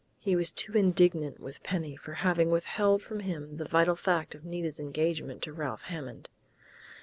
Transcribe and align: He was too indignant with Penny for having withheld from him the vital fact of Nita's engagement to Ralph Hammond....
He 0.17 0.35
was 0.35 0.51
too 0.51 0.73
indignant 0.73 1.39
with 1.39 1.61
Penny 1.61 1.95
for 1.95 2.13
having 2.13 2.49
withheld 2.49 3.03
from 3.03 3.19
him 3.19 3.57
the 3.57 3.65
vital 3.65 3.95
fact 3.95 4.33
of 4.33 4.43
Nita's 4.43 4.79
engagement 4.79 5.43
to 5.43 5.53
Ralph 5.53 5.83
Hammond.... 5.83 6.27